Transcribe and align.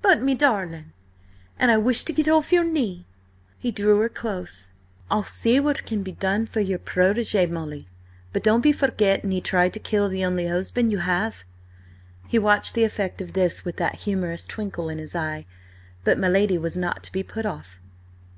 "But, 0.00 0.22
me 0.22 0.34
darlin'—" 0.34 0.94
"And 1.58 1.70
I 1.70 1.76
wish 1.76 2.04
to 2.04 2.14
get 2.14 2.26
off 2.26 2.52
your 2.52 2.64
knee." 2.64 3.04
He 3.58 3.70
drew 3.70 4.00
her 4.00 4.08
close. 4.08 4.70
"I'll 5.10 5.22
see 5.22 5.60
what 5.60 5.84
can 5.84 6.02
be 6.02 6.12
done 6.12 6.46
for 6.46 6.60
your 6.60 6.78
protégé, 6.78 7.50
Molly. 7.50 7.86
But 8.32 8.42
don't 8.42 8.62
be 8.62 8.72
forgetting 8.72 9.30
he 9.30 9.42
tried 9.42 9.74
to 9.74 9.78
kill 9.78 10.08
the 10.08 10.24
only 10.24 10.46
husband 10.46 10.90
you 10.90 11.00
have!" 11.00 11.44
He 12.26 12.38
watched 12.38 12.72
the 12.72 12.84
effect 12.84 13.20
of 13.20 13.34
this 13.34 13.66
with 13.66 13.76
that 13.76 13.96
humorous 13.96 14.46
twinkle 14.46 14.88
in 14.88 14.96
his 14.96 15.14
eye. 15.14 15.44
But 16.02 16.18
my 16.18 16.30
lady 16.30 16.56
was 16.56 16.78
not 16.78 17.02
to 17.02 17.12
be 17.12 17.22
put 17.22 17.44
off. 17.44 17.82